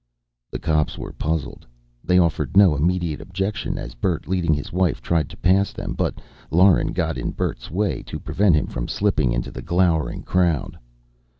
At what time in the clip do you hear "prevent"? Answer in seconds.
8.19-8.55